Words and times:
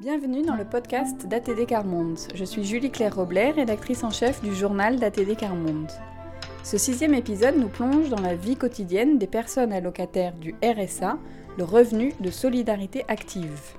Bienvenue 0.00 0.42
dans 0.42 0.56
le 0.56 0.64
podcast 0.64 1.28
d'ATD 1.28 1.66
Carmonde. 1.66 2.18
Je 2.34 2.44
suis 2.44 2.64
Julie 2.64 2.90
Claire 2.90 3.14
Roblet, 3.14 3.52
rédactrice 3.52 4.02
en 4.02 4.10
chef 4.10 4.42
du 4.42 4.52
journal 4.52 4.98
d'ATD 4.98 5.36
Carmonde. 5.36 5.90
Ce 6.64 6.78
sixième 6.78 7.14
épisode 7.14 7.56
nous 7.56 7.68
plonge 7.68 8.08
dans 8.08 8.20
la 8.20 8.34
vie 8.34 8.56
quotidienne 8.56 9.18
des 9.18 9.28
personnes 9.28 9.72
allocataires 9.72 10.34
du 10.34 10.56
RSA, 10.64 11.16
le 11.56 11.62
revenu 11.62 12.12
de 12.18 12.30
solidarité 12.32 13.04
active. 13.06 13.76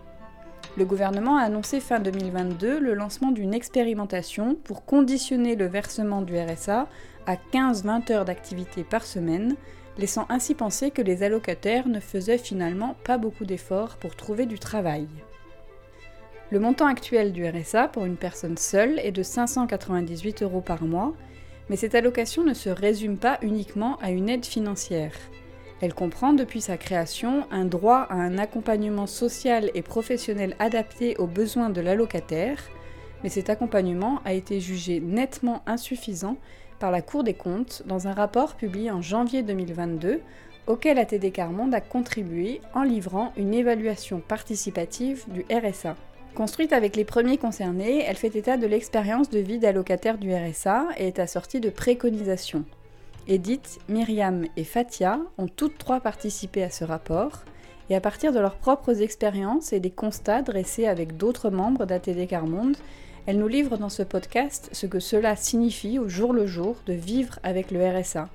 Le 0.77 0.85
gouvernement 0.85 1.35
a 1.35 1.43
annoncé 1.43 1.81
fin 1.81 1.99
2022 1.99 2.79
le 2.79 2.93
lancement 2.93 3.31
d'une 3.31 3.53
expérimentation 3.53 4.55
pour 4.63 4.85
conditionner 4.85 5.57
le 5.57 5.67
versement 5.67 6.21
du 6.21 6.39
RSA 6.39 6.87
à 7.27 7.35
15-20 7.53 8.13
heures 8.13 8.25
d'activité 8.25 8.85
par 8.85 9.03
semaine, 9.03 9.57
laissant 9.97 10.25
ainsi 10.29 10.55
penser 10.55 10.91
que 10.91 11.01
les 11.01 11.23
allocataires 11.23 11.89
ne 11.89 11.99
faisaient 11.99 12.37
finalement 12.37 12.95
pas 13.03 13.17
beaucoup 13.17 13.45
d'efforts 13.45 13.97
pour 13.97 14.15
trouver 14.15 14.45
du 14.45 14.59
travail. 14.59 15.09
Le 16.55 16.61
montant 16.61 16.85
actuel 16.85 17.33
du 17.33 17.45
RSA 17.45 17.89
pour 17.89 18.05
une 18.05 18.15
personne 18.15 18.55
seule 18.55 18.97
est 18.99 19.11
de 19.11 19.23
598 19.23 20.41
euros 20.41 20.61
par 20.61 20.83
mois, 20.83 21.11
mais 21.69 21.75
cette 21.75 21.95
allocation 21.95 22.45
ne 22.45 22.53
se 22.53 22.69
résume 22.69 23.17
pas 23.17 23.39
uniquement 23.41 23.97
à 23.97 24.09
une 24.09 24.29
aide 24.29 24.45
financière. 24.45 25.11
Elle 25.81 25.93
comprend 25.93 26.31
depuis 26.31 26.61
sa 26.61 26.77
création 26.77 27.45
un 27.51 27.65
droit 27.65 28.07
à 28.09 28.13
un 28.13 28.37
accompagnement 28.37 29.05
social 29.05 29.69
et 29.73 29.81
professionnel 29.81 30.55
adapté 30.59 31.17
aux 31.17 31.27
besoins 31.27 31.69
de 31.69 31.81
l'allocataire, 31.81 32.63
mais 33.21 33.29
cet 33.29 33.49
accompagnement 33.49 34.21
a 34.23 34.31
été 34.31 34.61
jugé 34.61 35.01
nettement 35.01 35.61
insuffisant 35.65 36.37
par 36.79 36.89
la 36.89 37.01
Cour 37.01 37.25
des 37.25 37.33
comptes 37.33 37.83
dans 37.85 38.07
un 38.07 38.13
rapport 38.13 38.55
publié 38.55 38.91
en 38.91 39.01
janvier 39.01 39.43
2022 39.43 40.21
auquel 40.67 40.99
ATD 40.99 41.33
Carmonde 41.33 41.75
a 41.75 41.81
contribué 41.81 42.61
en 42.73 42.83
livrant 42.83 43.33
une 43.35 43.53
évaluation 43.53 44.21
participative 44.21 45.25
du 45.27 45.45
RSA. 45.53 45.97
Construite 46.35 46.73
avec 46.73 46.97
les 46.97 47.05
premiers 47.05 47.37
concernés, 47.37 48.03
elle 48.05 48.17
fait 48.17 48.35
état 48.35 48.57
de 48.57 48.67
l'expérience 48.67 49.29
de 49.29 49.39
vie 49.39 49.57
d'allocataire 49.57 50.17
du 50.17 50.35
RSA 50.35 50.87
et 50.97 51.07
est 51.07 51.19
assortie 51.19 51.61
de 51.61 51.69
préconisations. 51.69 52.65
Edith, 53.29 53.79
Myriam 53.87 54.45
et 54.57 54.65
Fatia 54.65 55.21
ont 55.37 55.47
toutes 55.47 55.77
trois 55.77 56.01
participé 56.01 56.61
à 56.61 56.69
ce 56.69 56.83
rapport, 56.83 57.45
et 57.89 57.95
à 57.95 58.01
partir 58.01 58.33
de 58.33 58.39
leurs 58.39 58.57
propres 58.57 59.01
expériences 59.01 59.71
et 59.71 59.79
des 59.79 59.91
constats 59.91 60.41
dressés 60.41 60.87
avec 60.87 61.15
d'autres 61.15 61.49
membres 61.49 61.85
d'ATD 61.85 62.27
Carmonde, 62.27 62.75
elles 63.27 63.39
nous 63.39 63.47
livrent 63.47 63.77
dans 63.77 63.89
ce 63.89 64.03
podcast 64.03 64.67
ce 64.73 64.87
que 64.87 64.99
cela 64.99 65.37
signifie 65.37 65.99
au 65.99 66.09
jour 66.09 66.33
le 66.33 66.47
jour 66.47 66.75
de 66.85 66.93
vivre 66.93 67.39
avec 67.43 67.71
le 67.71 67.79
RSA, 67.79 68.27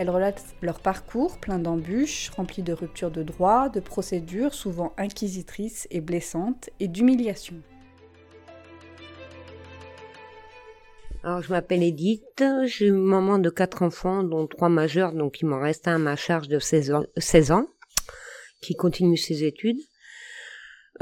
elles 0.00 0.08
relatent 0.08 0.56
leur 0.62 0.80
parcours 0.80 1.36
plein 1.36 1.58
d'embûches, 1.58 2.30
rempli 2.30 2.62
de 2.62 2.72
ruptures 2.72 3.10
de 3.10 3.22
droits, 3.22 3.68
de 3.68 3.80
procédures 3.80 4.54
souvent 4.54 4.94
inquisitrices 4.96 5.86
et 5.90 6.00
blessantes, 6.00 6.70
et 6.80 6.88
d'humiliations. 6.88 7.60
Alors, 11.22 11.42
je 11.42 11.50
m'appelle 11.52 11.82
Edith, 11.82 12.42
j'ai 12.64 12.86
une 12.86 13.04
maman 13.04 13.38
de 13.38 13.50
quatre 13.50 13.82
enfants, 13.82 14.22
dont 14.22 14.46
trois 14.46 14.70
majeurs, 14.70 15.12
donc 15.12 15.42
il 15.42 15.46
m'en 15.48 15.60
reste 15.60 15.86
un 15.86 15.96
à 15.96 15.98
ma 15.98 16.16
charge 16.16 16.48
de 16.48 16.58
16 16.58 17.50
ans, 17.50 17.66
qui 18.62 18.76
continue 18.76 19.18
ses 19.18 19.44
études. 19.44 19.80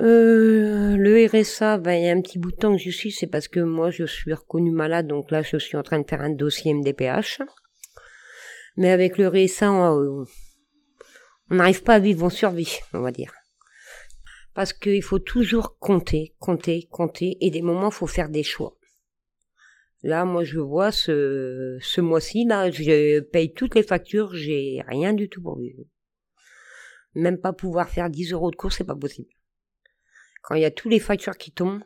Euh, 0.01 0.97
le 0.97 1.25
RSA, 1.25 1.79
ben, 1.79 1.93
il 1.93 2.05
y 2.05 2.09
a 2.09 2.13
un 2.13 2.21
petit 2.21 2.41
bout 2.41 2.51
de 2.51 2.57
temps 2.57 2.73
que 2.73 2.83
je 2.83 2.91
suis, 2.91 3.13
c'est 3.13 3.29
parce 3.29 3.47
que 3.47 3.61
moi, 3.61 3.91
je 3.91 4.07
suis 4.07 4.35
reconnue 4.35 4.73
malade, 4.73 5.07
donc 5.07 5.31
là, 5.31 5.43
je 5.43 5.57
suis 5.57 5.77
en 5.77 5.85
train 5.85 6.01
de 6.01 6.09
faire 6.09 6.21
un 6.21 6.31
dossier 6.31 6.75
MDPH. 6.75 7.43
Mais 8.79 8.91
avec 8.91 9.19
le 9.19 9.27
RSA, 9.27 9.73
on 9.73 10.25
n'arrive 11.51 11.83
pas 11.83 11.95
à 11.95 11.99
vivre 11.99 12.25
en 12.25 12.31
survie, 12.31 12.79
on 12.93 13.01
va 13.01 13.11
dire. 13.11 13.33
Parce 14.55 14.73
qu'il 14.73 15.03
faut 15.03 15.19
toujours 15.19 15.79
compter, 15.81 16.37
compter, 16.39 16.87
compter, 16.89 17.37
et 17.41 17.51
des 17.51 17.61
moments, 17.61 17.89
il 17.89 17.95
faut 17.95 18.07
faire 18.07 18.29
des 18.29 18.45
choix. 18.45 18.79
Là, 20.05 20.25
moi, 20.25 20.45
je 20.45 20.61
vois 20.61 20.93
ce, 20.93 22.01
mois-ci, 22.01 22.45
là, 22.45 22.71
je 22.71 23.19
paye 23.19 23.53
toutes 23.53 23.75
les 23.75 23.83
factures, 23.83 24.33
j'ai 24.35 24.81
rien 24.87 25.13
du 25.13 25.29
tout 25.29 25.43
pour 25.43 25.59
vivre. 25.59 25.83
Même 27.17 27.41
pas 27.41 27.53
pouvoir 27.53 27.89
faire 27.89 28.09
10 28.09 28.33
euros 28.33 28.53
de 28.53 28.57
course, 28.57 28.79
c'est 28.79 28.85
pas 28.85 28.95
possible. 28.95 29.31
Quand 30.43 30.55
il 30.55 30.63
y 30.63 30.65
a 30.65 30.71
tous 30.71 30.89
les 30.89 31.01
factures 31.01 31.37
qui 31.37 31.51
tombent, 31.51 31.83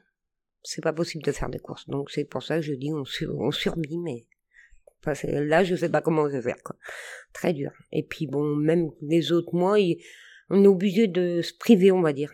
c'est 0.63 0.83
pas 0.83 0.93
possible 0.93 1.25
de 1.25 1.33
faire 1.33 1.49
des 1.49 1.59
courses. 1.59 1.89
Donc 1.89 2.11
c'est 2.11 2.27
pour 2.27 2.43
ça 2.43 2.57
que 2.57 2.63
je 2.63 2.75
dis 2.75 2.93
on, 2.93 3.05
on 3.39 3.51
survit, 3.51 3.99
mais 3.99 4.27
là, 5.05 5.65
je 5.65 5.75
sais 5.75 5.89
pas 5.89 6.01
comment 6.01 6.29
je 6.29 6.37
vais 6.37 6.43
faire, 6.43 6.63
quoi. 6.65 6.77
Très 7.33 7.53
dur. 7.53 7.73
Et 7.91 8.03
puis 8.03 8.27
bon, 8.27 8.45
même 8.57 8.91
les 9.03 9.33
autres 9.33 9.55
mois, 9.55 9.77
on 10.51 10.65
est 10.65 10.67
obligé 10.67 11.07
de 11.07 11.43
se 11.43 11.53
priver, 11.55 11.91
on 11.93 12.03
va 12.03 12.13
dire. 12.13 12.33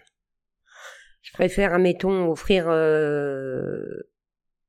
Je 1.22 1.32
préfère, 1.32 1.74
admettons, 1.74 2.30
offrir 2.30 2.66
euh, 2.68 4.08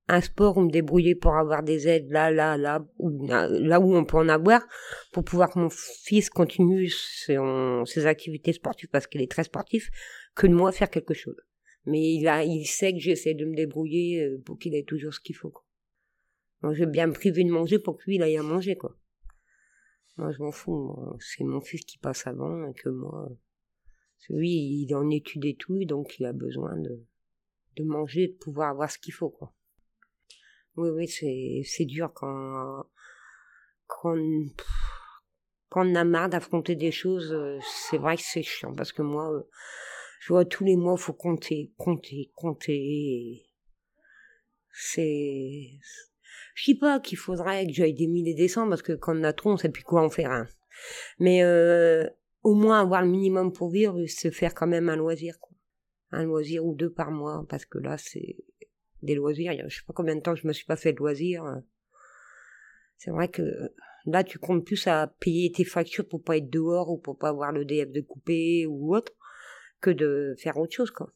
un 0.09 0.21
sport 0.21 0.57
ou 0.57 0.61
me 0.61 0.71
débrouiller 0.71 1.15
pour 1.15 1.35
avoir 1.35 1.63
des 1.63 1.87
aides 1.87 2.09
là, 2.09 2.31
là, 2.31 2.57
là, 2.57 2.85
ou 2.97 3.27
là 3.27 3.79
où 3.79 3.95
on 3.95 4.03
peut 4.03 4.17
en 4.17 4.27
avoir, 4.27 4.67
pour 5.13 5.23
pouvoir 5.23 5.51
que 5.51 5.59
mon 5.59 5.69
fils 5.69 6.29
continue 6.29 6.89
ses, 6.89 7.37
activités 8.05 8.53
sportives, 8.53 8.89
parce 8.89 9.07
qu'il 9.07 9.21
est 9.21 9.31
très 9.31 9.43
sportif, 9.43 9.89
que 10.35 10.47
de 10.47 10.53
moi 10.53 10.71
faire 10.71 10.89
quelque 10.89 11.13
chose. 11.13 11.37
Mais 11.85 12.01
il, 12.01 12.27
a, 12.27 12.43
il 12.43 12.65
sait 12.65 12.91
que 12.91 12.99
j'essaie 12.99 13.35
de 13.35 13.45
me 13.45 13.55
débrouiller 13.55 14.21
euh, 14.21 14.41
pour 14.45 14.59
qu'il 14.59 14.75
ait 14.75 14.83
toujours 14.83 15.13
ce 15.13 15.19
qu'il 15.19 15.35
faut. 15.35 15.49
Quoi. 15.49 15.63
Moi, 16.61 16.73
je 16.73 16.79
vais 16.79 16.91
bien 16.91 17.07
me 17.07 17.13
priver 17.13 17.43
de 17.43 17.51
manger 17.51 17.79
pour 17.79 17.97
que 17.97 18.03
lui, 18.05 18.15
il 18.15 18.23
aille 18.23 18.37
à 18.37 18.43
manger, 18.43 18.75
quoi. 18.75 18.97
Moi, 20.17 20.31
je 20.31 20.41
m'en 20.43 20.51
fous. 20.51 20.95
C'est 21.19 21.43
mon 21.43 21.61
fils 21.61 21.85
qui 21.85 21.97
passe 21.97 22.27
avant 22.27 22.67
et 22.67 22.73
que 22.73 22.89
moi, 22.89 23.29
lui, 24.29 24.49
il 24.49 24.91
est 24.91 24.95
en 24.95 25.09
études 25.09 25.45
et 25.45 25.55
tout, 25.55 25.85
donc 25.85 26.19
il 26.19 26.25
a 26.25 26.33
besoin 26.33 26.75
de, 26.77 27.05
de 27.77 27.83
manger, 27.83 28.27
de 28.27 28.33
pouvoir 28.33 28.69
avoir 28.69 28.91
ce 28.91 28.99
qu'il 28.99 29.13
faut, 29.13 29.29
quoi. 29.29 29.53
Oui, 30.75 30.89
oui, 30.89 31.07
c'est, 31.07 31.61
c'est 31.65 31.85
dur 31.85 32.11
quand, 32.13 32.85
quand, 33.87 34.17
quand 35.69 35.87
on 35.87 35.95
a 35.95 36.03
marre 36.03 36.29
d'affronter 36.29 36.75
des 36.75 36.91
choses, 36.91 37.35
c'est 37.61 37.97
vrai 37.97 38.17
que 38.17 38.23
c'est 38.23 38.43
chiant 38.43 38.73
parce 38.73 38.91
que 38.91 39.01
moi, 39.01 39.45
je 40.19 40.33
vois 40.33 40.45
tous 40.45 40.63
les 40.65 40.75
mois, 40.75 40.97
faut 40.97 41.13
compter, 41.13 41.71
compter, 41.77 42.31
compter. 42.35 43.49
C'est, 44.71 45.71
je 46.55 46.65
dis 46.65 46.75
pas 46.75 46.99
qu'il 46.99 47.17
faudrait 47.17 47.65
que 47.67 47.73
j'aille 47.73 47.93
des 47.93 48.07
milliers 48.07 48.33
des 48.33 48.47
cents 48.47 48.67
parce 48.67 48.81
que 48.81 48.93
quand 48.93 49.17
on 49.17 49.23
a 49.23 49.33
trop, 49.33 49.51
on 49.51 49.57
sait 49.57 49.69
plus 49.69 49.83
quoi 49.83 50.03
en 50.03 50.09
faire 50.09 50.31
un. 50.31 50.47
Mais 51.19 51.43
euh, 51.43 52.07
au 52.43 52.53
moins 52.53 52.81
avoir 52.81 53.01
le 53.01 53.09
minimum 53.09 53.51
pour 53.51 53.69
vivre, 53.69 54.05
se 54.07 54.31
faire 54.31 54.53
quand 54.53 54.67
même 54.67 54.89
un 54.89 54.95
loisir, 54.95 55.39
quoi. 55.39 55.55
Un 56.11 56.23
loisir 56.23 56.65
ou 56.65 56.75
deux 56.75 56.91
par 56.91 57.11
mois, 57.11 57.45
parce 57.49 57.65
que 57.65 57.77
là, 57.77 57.97
c'est 57.97 58.37
des 59.03 59.15
loisirs. 59.15 59.53
Je 59.67 59.75
sais 59.75 59.83
pas 59.85 59.93
combien 59.93 60.15
de 60.15 60.21
temps 60.21 60.35
je 60.35 60.47
me 60.47 60.53
suis 60.53 60.65
pas 60.65 60.75
fait 60.75 60.93
de 60.93 60.97
loisirs. 60.97 61.43
C'est 62.97 63.11
vrai 63.11 63.27
que 63.27 63.43
là, 64.05 64.23
tu 64.23 64.39
comptes 64.39 64.65
plus 64.65 64.87
à 64.87 65.07
payer 65.19 65.51
tes 65.51 65.63
factures 65.63 66.07
pour 66.07 66.23
pas 66.23 66.37
être 66.37 66.49
dehors 66.49 66.89
ou 66.89 66.97
pour 66.97 67.17
pas 67.17 67.29
avoir 67.29 67.51
le 67.51 67.63
DF 67.63 67.91
de 67.91 68.01
couper 68.01 68.65
ou 68.65 68.95
autre 68.95 69.13
que 69.81 69.91
de 69.91 70.35
faire 70.39 70.57
autre 70.57 70.73
chose, 70.73 70.91
quoi. 70.91 71.13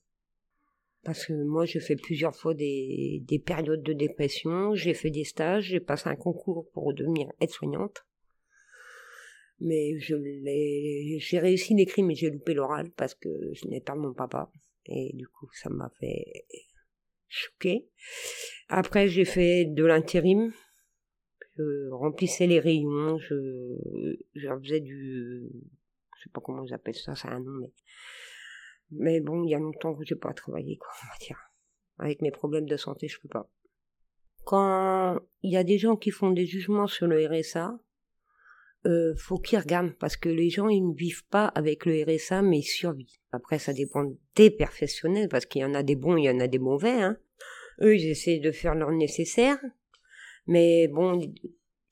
Parce 1.03 1.25
que 1.25 1.33
moi, 1.33 1.65
j'ai 1.65 1.81
fait 1.81 1.97
plusieurs 1.97 2.35
fois 2.35 2.53
des, 2.53 3.21
des 3.23 3.39
périodes 3.39 3.83
de 3.83 3.93
dépression, 3.93 4.73
j'ai 4.73 4.93
fait 4.93 5.09
des 5.09 5.25
stages, 5.25 5.65
j'ai 5.65 5.81
passé 5.81 6.07
un 6.07 6.15
concours 6.15 6.69
pour 6.71 6.93
devenir 6.93 7.27
aide-soignante. 7.41 8.05
Mais 9.59 9.99
je 9.99 10.15
l'ai, 10.15 11.17
j'ai 11.19 11.39
réussi 11.39 11.73
l'écrit, 11.75 12.03
mais 12.03 12.15
j'ai 12.15 12.29
loupé 12.29 12.53
l'oral 12.53 12.89
parce 12.91 13.15
que 13.15 13.29
je 13.53 13.67
n'ai 13.67 13.81
pas 13.81 13.95
mon 13.95 14.13
papa. 14.13 14.49
Et 14.85 15.11
du 15.13 15.27
coup, 15.27 15.47
ça 15.53 15.69
m'a 15.69 15.89
fait 15.99 16.45
choquer. 17.27 17.87
Après, 18.69 19.07
j'ai 19.07 19.25
fait 19.25 19.65
de 19.65 19.83
l'intérim. 19.83 20.53
Je 21.57 21.89
remplissais 21.91 22.47
les 22.47 22.59
rayons, 22.59 23.19
je, 23.19 23.35
je 24.33 24.47
faisais 24.63 24.79
du, 24.79 25.47
je 26.17 26.23
sais 26.23 26.29
pas 26.33 26.41
comment 26.41 26.65
j'appelle 26.65 26.95
ça, 26.95 27.13
c'est 27.13 27.27
un 27.27 27.39
nom, 27.39 27.59
mais 27.61 27.71
mais 28.97 29.19
bon, 29.19 29.43
il 29.43 29.49
y 29.49 29.55
a 29.55 29.59
longtemps 29.59 29.95
que 29.95 30.03
j'ai 30.05 30.15
pas 30.15 30.33
travaillé, 30.33 30.77
quoi, 30.77 30.89
on 31.03 31.07
va 31.07 31.25
dire. 31.25 31.39
Avec 31.99 32.21
mes 32.21 32.31
problèmes 32.31 32.65
de 32.65 32.77
santé, 32.77 33.07
je 33.07 33.19
peux 33.19 33.29
pas. 33.29 33.49
Quand 34.45 35.19
il 35.41 35.51
y 35.51 35.57
a 35.57 35.63
des 35.63 35.77
gens 35.77 35.95
qui 35.95 36.11
font 36.11 36.31
des 36.31 36.45
jugements 36.45 36.87
sur 36.87 37.07
le 37.07 37.25
RSA, 37.25 37.79
euh, 38.85 39.13
faut 39.15 39.37
qu'ils 39.37 39.59
regardent 39.59 39.93
parce 39.97 40.17
que 40.17 40.27
les 40.27 40.49
gens 40.49 40.67
ils 40.67 40.85
ne 40.85 40.93
vivent 40.93 41.25
pas 41.27 41.45
avec 41.45 41.85
le 41.85 42.03
RSA 42.03 42.41
mais 42.41 42.59
ils 42.59 42.63
survivent. 42.63 43.17
Après 43.31 43.57
ça 43.57 43.71
dépend 43.71 44.11
des 44.35 44.51
professionnels 44.51 45.29
parce 45.29 45.45
qu'il 45.45 45.61
y 45.61 45.65
en 45.65 45.73
a 45.73 45.83
des 45.83 45.95
bons, 45.95 46.17
il 46.17 46.25
y 46.25 46.29
en 46.29 46.41
a 46.41 46.47
des 46.47 46.59
mauvais. 46.59 47.01
Hein. 47.01 47.17
Eux 47.81 47.95
ils 47.95 48.09
essaient 48.09 48.39
de 48.39 48.51
faire 48.51 48.75
leur 48.75 48.91
nécessaire, 48.91 49.57
mais 50.47 50.89
bon 50.89 51.21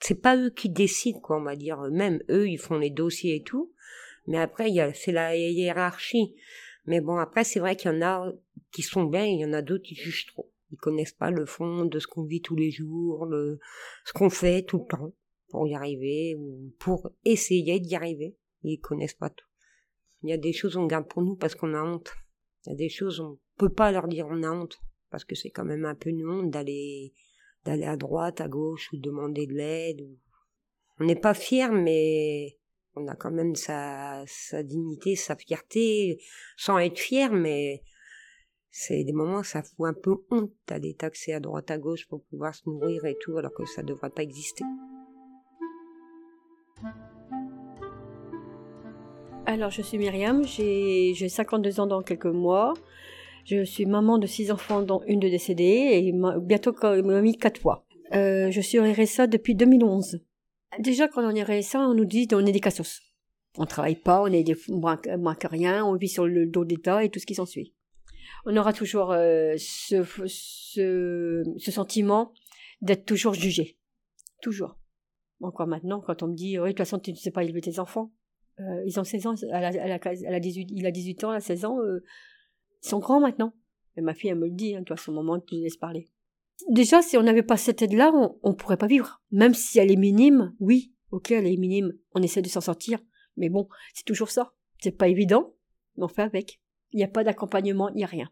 c'est 0.01 0.21
pas 0.21 0.35
eux 0.35 0.49
qui 0.49 0.69
décident 0.69 1.21
quoi 1.21 1.37
on 1.37 1.43
va 1.43 1.55
dire. 1.55 1.79
Même 1.91 2.21
eux 2.29 2.49
ils 2.49 2.59
font 2.59 2.77
les 2.77 2.89
dossiers 2.89 3.37
et 3.37 3.43
tout, 3.43 3.71
mais 4.27 4.37
après 4.37 4.67
il 4.67 4.75
y 4.75 4.81
a 4.81 4.93
c'est 4.93 5.13
la 5.13 5.37
hiérarchie. 5.37 6.35
Mais 6.85 7.01
bon, 7.01 7.17
après, 7.17 7.43
c'est 7.43 7.59
vrai 7.59 7.75
qu'il 7.75 7.91
y 7.91 7.95
en 7.95 8.01
a 8.01 8.31
qui 8.71 8.81
sont 8.81 9.03
bien, 9.03 9.25
il 9.25 9.39
y 9.39 9.45
en 9.45 9.53
a 9.53 9.61
d'autres 9.61 9.83
qui 9.83 9.95
jugent 9.95 10.27
trop. 10.27 10.51
Ils 10.71 10.77
connaissent 10.77 11.13
pas 11.13 11.31
le 11.31 11.45
fond 11.45 11.85
de 11.85 11.99
ce 11.99 12.07
qu'on 12.07 12.23
vit 12.23 12.41
tous 12.41 12.55
les 12.55 12.71
jours, 12.71 13.25
le, 13.25 13.59
ce 14.05 14.13
qu'on 14.13 14.29
fait 14.29 14.63
tout 14.63 14.79
le 14.79 14.85
temps 14.85 15.13
pour 15.49 15.67
y 15.67 15.75
arriver 15.75 16.35
ou 16.37 16.73
pour 16.79 17.11
essayer 17.25 17.79
d'y 17.79 17.95
arriver. 17.95 18.37
Ils 18.63 18.79
connaissent 18.79 19.13
pas 19.13 19.29
tout. 19.29 19.45
Il 20.23 20.29
y 20.29 20.33
a 20.33 20.37
des 20.37 20.53
choses 20.53 20.75
qu'on 20.75 20.85
garde 20.85 21.07
pour 21.07 21.23
nous 21.23 21.35
parce 21.35 21.55
qu'on 21.55 21.73
a 21.73 21.83
honte. 21.83 22.13
Il 22.65 22.69
y 22.69 22.73
a 22.73 22.75
des 22.75 22.89
choses, 22.89 23.19
on 23.19 23.39
peut 23.57 23.73
pas 23.73 23.91
leur 23.91 24.07
dire 24.07 24.27
on 24.29 24.43
a 24.43 24.51
honte, 24.51 24.79
parce 25.09 25.25
que 25.25 25.35
c'est 25.35 25.49
quand 25.49 25.65
même 25.65 25.85
un 25.85 25.95
peu 25.95 26.09
une 26.09 26.27
honte 26.27 26.51
d'aller 26.51 27.13
d'aller 27.65 27.85
à 27.85 27.97
droite, 27.97 28.41
à 28.41 28.47
gauche, 28.47 28.91
ou 28.93 28.97
demander 28.97 29.45
de 29.45 29.53
l'aide. 29.53 30.07
On 30.99 31.05
n'est 31.05 31.19
pas 31.19 31.33
fier, 31.33 31.71
mais 31.71 32.57
on 32.95 33.07
a 33.07 33.15
quand 33.15 33.31
même 33.31 33.55
sa, 33.55 34.25
dignité, 34.63 35.15
sa 35.15 35.35
fierté, 35.35 36.21
sans 36.57 36.77
être 36.79 36.99
fier, 36.99 37.31
mais 37.31 37.83
c'est 38.69 39.03
des 39.03 39.13
moments 39.13 39.43
ça 39.43 39.63
fout 39.63 39.87
un 39.87 39.93
peu 39.93 40.15
honte 40.29 40.51
d'aller 40.67 40.93
taxer 40.93 41.33
à 41.33 41.39
droite 41.39 41.71
à 41.71 41.77
gauche 41.77 42.07
pour 42.07 42.23
pouvoir 42.25 42.55
se 42.55 42.69
nourrir 42.69 43.05
et 43.05 43.17
tout, 43.19 43.37
alors 43.37 43.53
que 43.53 43.65
ça 43.65 43.81
ne 43.81 43.87
devrait 43.87 44.09
pas 44.09 44.23
exister. 44.23 44.63
Alors, 49.45 49.71
je 49.71 49.81
suis 49.81 49.97
Myriam, 49.97 50.45
j'ai 50.45 51.13
52 51.13 51.79
ans 51.79 51.87
dans 51.87 52.01
quelques 52.01 52.25
mois. 52.25 52.73
Je 53.43 53.63
suis 53.63 53.85
maman 53.85 54.17
de 54.17 54.27
six 54.27 54.51
enfants, 54.51 54.81
dont 54.81 55.01
une 55.07 55.19
de 55.19 55.27
décédée, 55.27 55.63
et 55.93 56.13
bientôt 56.41 56.73
mis 57.03 57.37
quatre 57.37 57.59
fois. 57.59 57.85
Euh, 58.13 58.51
je 58.51 58.61
suis 58.61 58.79
au 58.79 58.83
RSA 58.83 59.27
depuis 59.27 59.55
2011. 59.55 60.21
Déjà, 60.79 61.07
quand 61.07 61.23
on 61.23 61.35
est 61.35 61.43
RSA, 61.43 61.79
on 61.79 61.93
nous 61.93 62.05
dit 62.05 62.27
on 62.31 62.45
est 62.45 62.51
des 62.51 62.59
cassos. 62.59 63.01
On 63.57 63.65
travaille 63.65 63.97
pas, 63.97 64.21
on 64.21 64.27
est 64.27 64.43
des 64.43 64.55
moins, 64.69 64.95
que 64.97 65.47
rien, 65.47 65.85
on 65.85 65.95
vit 65.95 66.07
sur 66.07 66.25
le 66.25 66.45
dos 66.45 66.63
d'État 66.63 67.03
et 67.03 67.09
tout 67.09 67.19
ce 67.19 67.25
qui 67.25 67.35
s'ensuit. 67.35 67.73
On 68.45 68.55
aura 68.55 68.71
toujours 68.71 69.11
euh, 69.11 69.55
ce, 69.57 70.03
ce, 70.27 71.43
ce 71.57 71.71
sentiment 71.71 72.33
d'être 72.81 73.05
toujours 73.05 73.33
jugé. 73.33 73.77
Toujours. 74.41 74.77
Encore 75.41 75.67
maintenant, 75.67 76.01
quand 76.01 76.23
on 76.23 76.27
me 76.27 76.35
dit, 76.35 76.57
oui, 76.59 76.65
de 76.65 76.69
toute 76.69 76.77
façon, 76.79 76.99
tu 76.99 77.11
ne 77.11 77.17
sais 77.17 77.31
pas 77.31 77.43
élever 77.43 77.61
tes 77.61 77.79
enfants. 77.79 78.13
Euh, 78.59 78.83
ils 78.85 78.99
ont 78.99 79.03
16 79.03 79.27
ans, 79.27 79.35
elle 79.35 79.65
a, 79.65 79.71
elle 79.71 79.91
a, 79.91 79.99
elle 79.99 80.33
a 80.33 80.39
18, 80.39 80.69
il 80.71 80.85
a 80.85 80.91
18 80.91 81.23
ans, 81.23 81.31
elle 81.31 81.37
a 81.37 81.41
16 81.41 81.65
ans, 81.65 81.79
euh, 81.81 82.03
ils 82.83 82.89
sont 82.89 82.99
grands 82.99 83.19
maintenant. 83.19 83.53
Et 83.97 84.01
ma 84.01 84.13
fille, 84.13 84.29
elle 84.29 84.39
me 84.39 84.45
le 84.45 84.53
dit, 84.53 84.75
hein, 84.75 84.83
toi, 84.83 84.95
à 84.95 84.97
ce 84.97 85.11
moment, 85.11 85.39
tu 85.39 85.55
les 85.55 85.61
laisses 85.61 85.77
parler. 85.77 86.09
Déjà, 86.69 87.01
si 87.01 87.17
on 87.17 87.23
n'avait 87.23 87.43
pas 87.43 87.57
cette 87.57 87.81
aide-là, 87.81 88.11
on 88.43 88.49
ne 88.49 88.55
pourrait 88.55 88.77
pas 88.77 88.87
vivre. 88.87 89.21
Même 89.31 89.53
si 89.53 89.79
elle 89.79 89.91
est 89.91 89.95
minime, 89.95 90.55
oui, 90.59 90.93
ok, 91.11 91.31
elle 91.31 91.47
est 91.47 91.57
minime, 91.57 91.93
on 92.13 92.21
essaie 92.21 92.41
de 92.41 92.49
s'en 92.49 92.61
sortir. 92.61 92.99
Mais 93.37 93.49
bon, 93.49 93.67
c'est 93.93 94.05
toujours 94.05 94.29
ça. 94.29 94.53
C'est 94.79 94.91
pas 94.91 95.07
évident, 95.07 95.55
mais 95.97 96.03
on 96.03 96.07
fait 96.07 96.23
avec. 96.23 96.61
Il 96.91 96.97
n'y 96.97 97.03
a 97.03 97.07
pas 97.07 97.23
d'accompagnement, 97.23 97.89
il 97.89 97.95
n'y 97.95 98.03
a 98.03 98.07
rien. 98.07 98.29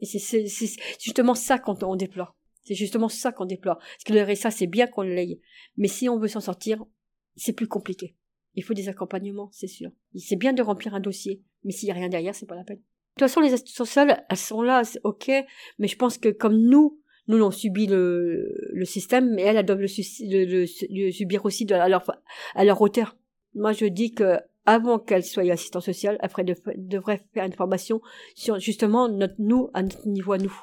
Et 0.00 0.06
c'est 0.06 0.46
justement 0.98 1.34
ça 1.34 1.58
qu'on 1.58 1.96
déploie. 1.96 2.36
C'est 2.62 2.74
justement 2.74 3.08
ça 3.08 3.32
qu'on 3.32 3.46
déploie. 3.46 3.76
Parce 3.76 4.04
que 4.04 4.12
le 4.12 4.22
RSA, 4.22 4.50
c'est 4.50 4.66
bien 4.66 4.86
qu'on 4.86 5.02
l'aille. 5.02 5.40
Mais 5.76 5.88
si 5.88 6.08
on 6.08 6.18
veut 6.18 6.28
s'en 6.28 6.40
sortir, 6.40 6.84
c'est 7.36 7.52
plus 7.52 7.68
compliqué. 7.68 8.16
Il 8.54 8.64
faut 8.64 8.74
des 8.74 8.88
accompagnements, 8.88 9.50
c'est 9.52 9.66
sûr. 9.66 9.90
C'est 10.16 10.36
bien 10.36 10.52
de 10.52 10.62
remplir 10.62 10.94
un 10.94 11.00
dossier. 11.00 11.42
Mais 11.64 11.72
s'il 11.72 11.86
n'y 11.86 11.92
a 11.92 11.94
rien 11.94 12.08
derrière, 12.08 12.34
c'est 12.34 12.46
pas 12.46 12.56
la 12.56 12.64
peine. 12.64 12.78
De 12.78 12.82
toute 13.24 13.28
façon, 13.28 13.40
les 13.40 13.52
assistants 13.52 13.84
sociales, 13.84 14.24
elles 14.28 14.36
sont 14.36 14.62
là, 14.62 14.82
ok. 15.04 15.30
Mais 15.78 15.88
je 15.88 15.96
pense 15.96 16.18
que 16.18 16.28
comme 16.28 16.56
nous, 16.56 17.00
nous, 17.28 17.42
on 17.42 17.50
subit 17.50 17.86
le, 17.86 18.54
le 18.72 18.84
système, 18.84 19.34
mais 19.34 19.42
elles, 19.42 19.56
elles 19.56 19.66
doivent 19.66 19.80
le, 19.80 19.86
subir 21.12 21.44
aussi 21.44 21.70
à, 21.72 21.88
leur, 21.88 22.04
à 22.54 22.64
leur 22.64 22.80
hauteur. 22.80 23.16
Moi, 23.54 23.72
je 23.72 23.86
dis 23.86 24.12
que 24.12 24.38
avant 24.66 24.98
qu'elle 24.98 25.24
soit 25.24 25.50
assistante 25.50 25.82
sociale, 25.82 26.18
après 26.20 26.44
de, 26.44 26.54
devrait 26.76 27.24
faire 27.32 27.44
une 27.44 27.52
formation 27.52 28.00
sur 28.34 28.58
justement 28.58 29.08
notre 29.08 29.34
nous 29.38 29.70
à 29.74 29.82
notre 29.82 30.06
niveau 30.06 30.32
à 30.32 30.38
nous, 30.38 30.54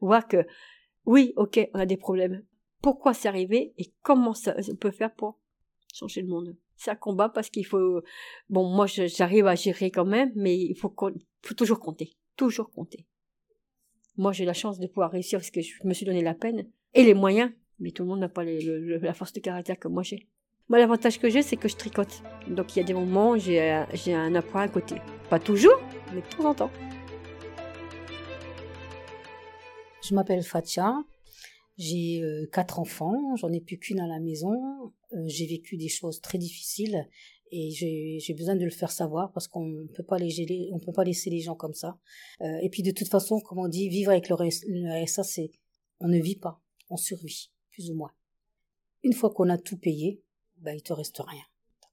voir 0.00 0.26
que 0.26 0.44
oui, 1.06 1.32
ok, 1.36 1.68
on 1.74 1.80
a 1.80 1.86
des 1.86 1.96
problèmes. 1.96 2.44
Pourquoi 2.82 3.14
c'est 3.14 3.28
arrivé 3.28 3.74
et 3.78 3.92
comment 4.02 4.34
ça 4.34 4.56
on 4.70 4.76
peut 4.76 4.90
faire 4.90 5.14
pour 5.14 5.38
changer 5.94 6.22
le 6.22 6.28
monde? 6.28 6.56
C'est 6.76 6.90
un 6.90 6.96
combat 6.96 7.28
parce 7.28 7.48
qu'il 7.48 7.66
faut. 7.66 8.02
Bon, 8.48 8.68
moi, 8.68 8.86
j'arrive 8.86 9.46
à 9.46 9.54
gérer 9.54 9.90
quand 9.90 10.04
même, 10.04 10.32
mais 10.34 10.58
il 10.58 10.74
faut, 10.74 10.92
faut 11.42 11.54
toujours 11.54 11.78
compter, 11.78 12.16
toujours 12.36 12.70
compter. 12.70 13.06
Moi, 14.18 14.32
j'ai 14.32 14.44
la 14.44 14.52
chance 14.52 14.78
de 14.78 14.86
pouvoir 14.86 15.10
réussir 15.10 15.38
parce 15.38 15.50
que 15.50 15.62
je 15.62 15.72
me 15.84 15.94
suis 15.94 16.04
donné 16.04 16.20
la 16.22 16.34
peine 16.34 16.66
et 16.92 17.02
les 17.02 17.14
moyens, 17.14 17.50
mais 17.78 17.92
tout 17.92 18.02
le 18.02 18.10
monde 18.10 18.20
n'a 18.20 18.28
pas 18.28 18.44
la 18.44 19.14
force 19.14 19.32
de 19.32 19.40
caractère 19.40 19.78
que 19.78 19.88
moi 19.88 20.02
j'ai. 20.02 20.28
Moi, 20.68 20.78
l'avantage 20.78 21.18
que 21.18 21.30
j'ai, 21.30 21.42
c'est 21.42 21.56
que 21.56 21.68
je 21.68 21.76
tricote. 21.76 22.22
Donc, 22.48 22.76
il 22.76 22.80
y 22.80 22.82
a 22.82 22.84
des 22.84 22.94
moments 22.94 23.30
où 23.30 23.38
j'ai 23.38 23.70
un 24.14 24.34
appoint 24.34 24.62
à 24.62 24.68
côté. 24.68 24.96
Pas 25.30 25.38
toujours, 25.38 25.80
mais 26.14 26.20
de 26.20 26.26
temps 26.26 26.44
en 26.44 26.54
temps. 26.54 26.70
Je 30.02 30.14
m'appelle 30.14 30.42
Fatia. 30.42 30.94
J'ai 31.78 32.22
euh, 32.22 32.46
quatre 32.52 32.78
enfants. 32.78 33.34
J'en 33.36 33.50
ai 33.52 33.60
plus 33.60 33.78
qu'une 33.78 34.00
à 34.00 34.06
la 34.06 34.20
maison. 34.20 34.54
Euh, 35.14 35.24
j'ai 35.26 35.46
vécu 35.46 35.76
des 35.76 35.88
choses 35.88 36.20
très 36.20 36.38
difficiles 36.38 37.08
et 37.54 37.70
j'ai 38.18 38.34
besoin 38.34 38.56
de 38.56 38.64
le 38.64 38.70
faire 38.70 38.90
savoir 38.90 39.30
parce 39.32 39.46
qu'on 39.46 39.66
ne 39.66 39.86
peut 39.86 40.02
pas 40.02 40.16
les 40.16 40.70
on 40.72 40.78
peut 40.78 40.92
pas 40.92 41.04
laisser 41.04 41.28
les 41.28 41.40
gens 41.40 41.54
comme 41.54 41.74
ça. 41.74 41.98
Euh, 42.40 42.58
et 42.62 42.70
puis 42.70 42.82
de 42.82 42.90
toute 42.90 43.08
façon, 43.08 43.40
comme 43.40 43.58
on 43.58 43.68
dit, 43.68 43.90
vivre 43.90 44.10
avec 44.10 44.30
le, 44.30 44.34
RSA, 44.34 45.22
c'est 45.22 45.50
on 46.00 46.08
ne 46.08 46.18
vit 46.18 46.36
pas, 46.36 46.62
on 46.88 46.96
survit 46.96 47.50
plus 47.70 47.90
ou 47.90 47.94
moins. 47.94 48.12
Une 49.02 49.12
fois 49.12 49.30
qu'on 49.30 49.50
a 49.50 49.58
tout 49.58 49.76
payé, 49.76 50.22
ben 50.56 50.74
il 50.74 50.82
te 50.82 50.94
reste 50.94 51.18
rien. 51.18 51.42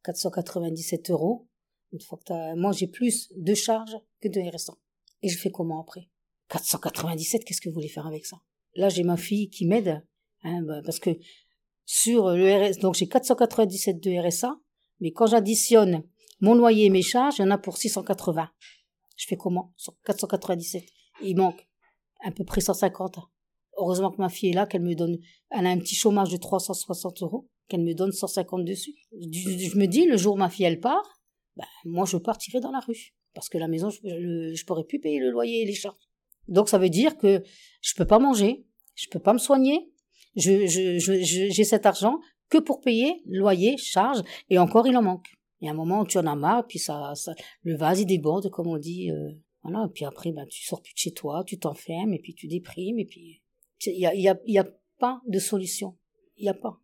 497 0.05 1.09
euros. 1.09 1.49
Une 1.91 1.99
fois 1.99 2.17
que 2.25 2.31
as, 2.31 2.55
moi 2.55 2.71
j'ai 2.71 2.87
plus 2.87 3.29
de 3.35 3.53
charges 3.53 3.97
que 4.21 4.29
de 4.29 4.39
RSA. 4.39 4.73
Et 5.23 5.27
je 5.27 5.37
fais 5.37 5.51
comment 5.51 5.81
après? 5.81 6.09
497, 6.47 7.43
qu'est-ce 7.43 7.59
que 7.59 7.67
vous 7.67 7.75
voulez 7.75 7.89
faire 7.89 8.07
avec 8.07 8.25
ça? 8.25 8.37
Là 8.75 8.87
j'ai 8.87 9.03
ma 9.03 9.17
fille 9.17 9.49
qui 9.49 9.65
m'aide, 9.65 10.01
hein, 10.43 10.61
ben, 10.61 10.81
parce 10.85 10.99
que 10.99 11.09
sur 11.83 12.29
le 12.29 12.69
RSA, 12.69 12.79
donc 12.79 12.95
j'ai 12.95 13.09
497 13.09 13.99
de 13.99 14.25
RSA, 14.25 14.57
mais 14.99 15.11
quand 15.11 15.27
j'additionne 15.27 16.03
mon 16.41 16.55
loyer 16.55 16.85
et 16.85 16.89
mes 16.89 17.01
charges, 17.01 17.37
il 17.39 17.41
y 17.41 17.45
en 17.45 17.51
a 17.51 17.57
pour 17.57 17.77
680. 17.77 18.49
Je 19.15 19.25
fais 19.27 19.35
comment? 19.35 19.73
Sur 19.75 19.93
497. 20.05 20.83
Il 21.23 21.35
manque 21.35 21.67
à 22.21 22.31
peu 22.31 22.43
près 22.43 22.61
150. 22.61 23.19
Heureusement 23.77 24.11
que 24.11 24.17
ma 24.17 24.29
fille 24.29 24.49
est 24.49 24.53
là, 24.53 24.65
qu'elle 24.65 24.81
me 24.81 24.95
donne, 24.95 25.17
elle 25.51 25.65
a 25.65 25.69
un 25.69 25.79
petit 25.79 25.95
chômage 25.95 26.29
de 26.29 26.37
360 26.37 27.21
euros, 27.23 27.49
qu'elle 27.67 27.83
me 27.83 27.93
donne 27.93 28.11
150 28.11 28.65
dessus. 28.65 28.93
Je, 29.11 29.77
me 29.77 29.85
dis, 29.85 30.05
le 30.05 30.17
jour 30.17 30.35
où 30.35 30.37
ma 30.37 30.49
fille 30.49 30.65
elle 30.65 30.79
part, 30.79 31.21
ben, 31.55 31.65
moi 31.85 32.05
je 32.05 32.17
partirai 32.17 32.59
dans 32.59 32.71
la 32.71 32.79
rue. 32.79 33.13
Parce 33.33 33.47
que 33.47 33.57
la 33.57 33.67
maison, 33.67 33.89
je, 33.89 34.53
je, 34.53 34.65
pourrais 34.65 34.83
plus 34.83 34.99
payer 34.99 35.19
le 35.19 35.29
loyer 35.29 35.61
et 35.61 35.65
les 35.65 35.75
charges. 35.75 36.09
Donc 36.47 36.67
ça 36.67 36.77
veut 36.77 36.89
dire 36.89 37.17
que 37.17 37.43
je 37.81 37.93
peux 37.95 38.05
pas 38.05 38.19
manger, 38.19 38.65
je 38.95 39.07
peux 39.09 39.19
pas 39.19 39.33
me 39.33 39.37
soigner, 39.37 39.91
je, 40.35 40.65
j'ai 40.67 41.63
cet 41.63 41.85
argent 41.85 42.19
que 42.49 42.57
pour 42.57 42.81
payer 42.81 43.21
loyer, 43.25 43.77
charge, 43.77 44.21
et 44.49 44.57
encore 44.57 44.87
il 44.87 44.97
en 44.97 45.01
manque. 45.01 45.27
Il 45.61 45.65
y 45.65 45.67
a 45.67 45.71
un 45.71 45.75
moment 45.75 46.01
où 46.01 46.05
tu 46.05 46.17
en 46.17 46.25
as 46.25 46.35
marre, 46.35 46.65
puis 46.67 46.79
ça, 46.79 47.13
ça 47.15 47.33
le 47.63 47.75
vase 47.75 48.01
il 48.01 48.05
déborde, 48.05 48.49
comme 48.49 48.67
on 48.67 48.77
dit. 48.77 49.11
Euh, 49.11 49.31
voilà, 49.63 49.85
et 49.87 49.91
puis 49.93 50.05
après, 50.05 50.31
ben, 50.31 50.45
tu 50.47 50.65
sors 50.65 50.81
plus 50.81 50.93
de 50.93 50.97
chez 50.97 51.11
toi, 51.11 51.43
tu 51.45 51.59
t'enfermes, 51.59 52.13
et 52.13 52.19
puis 52.19 52.33
tu 52.33 52.47
déprimes, 52.47 52.97
et 52.97 53.05
puis 53.05 53.41
il 53.85 53.99
y 53.99 54.05
a, 54.05 54.15
y, 54.15 54.29
a, 54.29 54.39
y 54.45 54.57
a 54.57 54.67
pas 54.99 55.21
de 55.27 55.39
solution. 55.39 55.97
Il 56.37 56.43
n'y 56.43 56.49
a 56.49 56.53
pas. 56.53 56.79